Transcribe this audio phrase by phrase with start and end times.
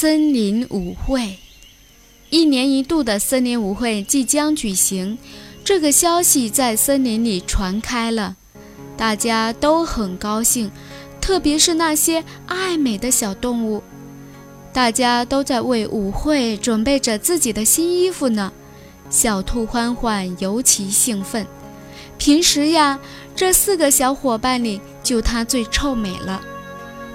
[0.00, 1.36] 森林舞会，
[2.30, 5.18] 一年一度的森林舞会即将举行。
[5.62, 8.34] 这个消息在森林里传开了，
[8.96, 10.70] 大家都很高兴，
[11.20, 13.82] 特别是那些爱美的小动物。
[14.72, 18.50] 大家都在为舞会准备着自己的新衣服呢。
[19.10, 21.46] 小兔欢欢尤其兴奋。
[22.16, 22.98] 平时呀，
[23.36, 26.40] 这四个小伙伴里，就它最臭美了。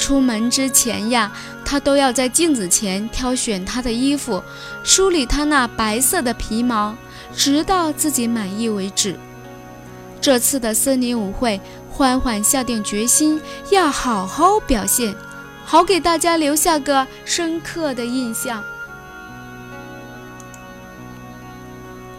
[0.00, 1.30] 出门之前呀。
[1.64, 4.42] 他都要在镜子前挑选他的衣服，
[4.82, 6.96] 梳理他那白色的皮毛，
[7.32, 9.14] 直到自己满意为止。
[10.20, 13.40] 这次的森林舞会，欢欢下定决心
[13.70, 15.14] 要好好表现，
[15.64, 18.64] 好给大家留下个深刻的印象。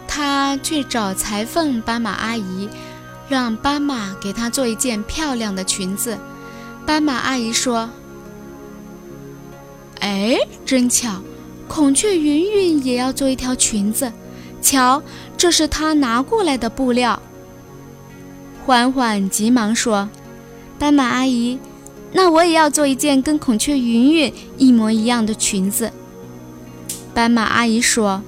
[0.08, 2.70] 他去找裁缝斑马阿姨，
[3.28, 6.16] 让斑马给他做一件漂亮的裙子。
[6.86, 7.88] 斑马阿姨说。
[10.00, 11.22] 哎，真巧，
[11.68, 14.12] 孔雀云云也要做一条裙子。
[14.60, 15.02] 瞧，
[15.36, 17.20] 这是她拿过来的布料。
[18.66, 20.08] 欢欢急忙说
[20.78, 21.58] ：“斑马阿姨，
[22.12, 25.92] 那我也要做一件跟孔雀云云一模一样的裙子。”
[27.14, 28.22] 斑马阿姨说：“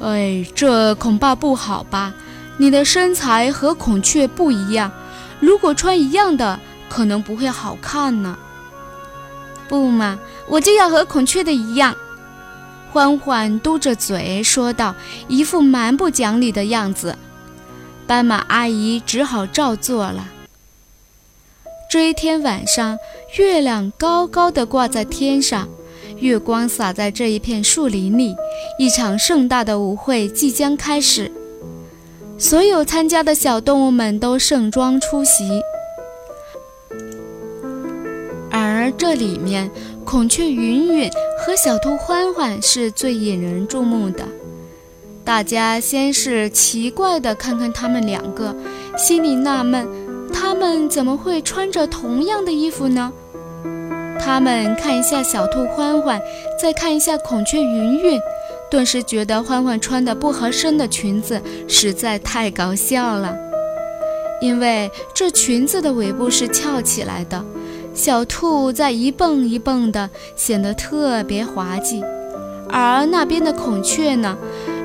[0.00, 2.14] 哎，这恐怕不好吧？
[2.58, 4.90] 你的身材和孔雀不一样，
[5.38, 6.58] 如果穿一样的，
[6.90, 8.36] 可能不会好看呢。”
[9.66, 11.96] 不嘛，我就要和孔雀的一样。
[12.92, 14.96] 欢欢嘟着嘴说道，
[15.28, 17.16] 一副蛮不讲理的样子。
[18.04, 20.26] 斑马阿姨只好照做了。
[21.88, 22.98] 这一天晚上，
[23.38, 25.68] 月亮高高的挂在天上，
[26.18, 28.34] 月光洒在这一片树林里，
[28.80, 31.30] 一场盛大的舞会即将开始。
[32.36, 35.62] 所有参加的小动物们都盛装出席。
[38.92, 39.70] 这里面，
[40.04, 44.24] 孔雀云云和小兔欢欢是最引人注目的。
[45.24, 48.54] 大家先是奇怪地看看他们两个，
[48.96, 49.86] 心里纳闷：
[50.32, 53.12] 他们怎么会穿着同样的衣服呢？
[54.18, 56.20] 他们看一下小兔欢欢，
[56.60, 58.20] 再看一下孔雀云云，
[58.70, 63.36] 顿时觉得欢欢穿的不合身的裙子实在太搞笑了。
[64.40, 67.44] 因为这裙子的尾部是翘起来的。
[67.92, 72.02] 小兔在一蹦一蹦的，显得特别滑稽。
[72.68, 74.36] 而那边的孔雀呢？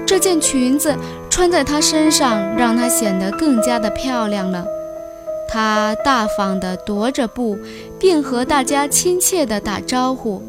[0.06, 0.96] 这件裙子
[1.30, 4.66] 穿在它身上，让它显得更加的漂亮了。
[5.48, 7.58] 它大方地踱着步，
[8.00, 10.44] 并和大家亲切地打招呼，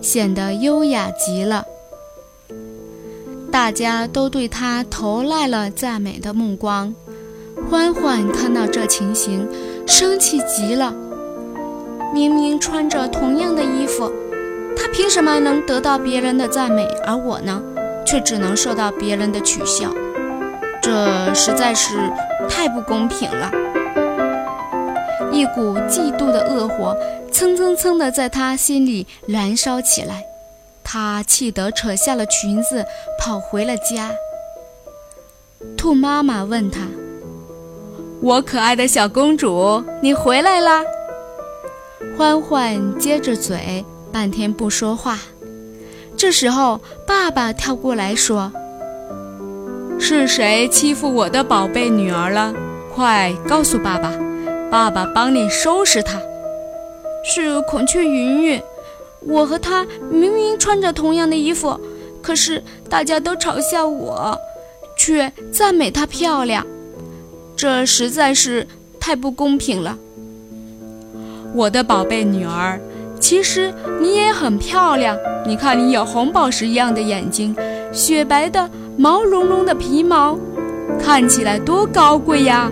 [0.00, 1.64] 显得优雅极了。
[3.50, 6.94] 大家都对它投来了赞美的目光。
[7.68, 9.48] 欢欢看到这情形，
[9.86, 10.94] 生气极了。
[12.12, 14.10] 明明穿着同样的衣服，
[14.76, 17.62] 他凭什么能得到别人的赞美，而我呢，
[18.04, 19.90] 却只能受到别人的取笑？
[20.82, 22.10] 这实在是
[22.48, 23.50] 太不公平了！
[25.30, 26.96] 一股嫉妒的恶火
[27.30, 30.24] 蹭蹭蹭地在他心里燃烧起来，
[30.82, 32.84] 他气得扯下了裙子，
[33.18, 34.10] 跑回了家。
[35.76, 36.80] 兔妈妈问他
[38.20, 40.82] ：“我可爱的小公主，你回来啦？”
[42.16, 45.18] 欢欢接着嘴，半天不说话。
[46.16, 48.52] 这时候，爸爸跳过来说
[50.00, 52.54] ：“是谁欺负我的宝贝女儿了？
[52.94, 54.12] 快告诉爸爸，
[54.70, 56.20] 爸爸帮你收拾他。”
[57.22, 58.62] 是孔雀云云，
[59.20, 61.78] 我和她明明穿着同样的衣服，
[62.22, 64.38] 可是大家都嘲笑我，
[64.96, 66.66] 却赞美她漂亮，
[67.54, 68.66] 这实在是
[68.98, 69.98] 太不公平了。
[71.52, 72.80] 我的宝贝女儿，
[73.18, 75.16] 其实你也很漂亮。
[75.46, 77.56] 你看，你有红宝石一样的眼睛，
[77.92, 80.38] 雪白的毛茸茸的皮毛，
[81.02, 82.70] 看起来多高贵呀！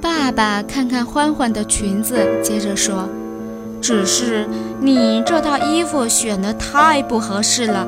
[0.00, 3.08] 爸爸看看欢欢的裙子，接着说
[3.80, 4.46] ：“只是
[4.80, 7.86] 你这套衣服选的太不合适了。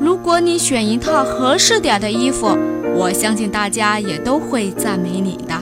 [0.00, 2.48] 如果你选一套合适点的衣服，
[2.94, 5.54] 我相信大家也都会赞美你的。”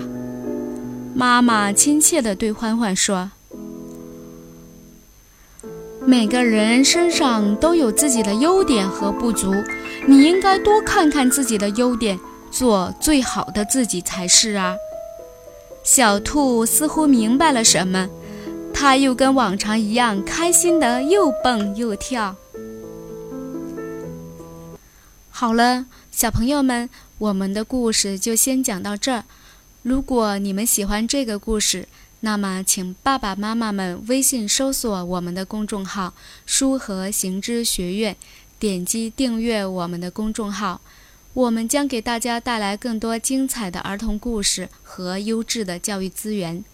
[1.19, 3.31] 妈妈亲切地对欢欢说
[6.05, 9.51] ：“每个人身上都有自己的优点和不足，
[10.07, 12.21] 你应该多看看自己的优点，
[12.51, 14.77] 做最好的自己才是啊。”
[15.83, 18.11] 小兔似乎明白了什么，
[18.75, 22.37] 它又跟往常一样开心地又蹦又跳。
[25.31, 29.25] 好了，小朋友们，我们的故事就先讲到这儿。
[29.87, 31.87] 如果你们喜欢这个故事，
[32.19, 36.12] 那么，请爸爸妈妈们微信搜索我们的公众号
[36.44, 38.17] “书和行知学院”，
[38.59, 40.81] 点击订阅我们的公众号。
[41.35, 46.65] 我们将给大家带来更多精彩的儿童故事和优质的教育资源。